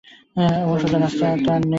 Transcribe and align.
অমন 0.63 0.77
সোজা 0.81 0.97
রাস্তা 0.97 1.25
তো 1.45 1.49
আর 1.51 1.61
নাই। 1.61 1.69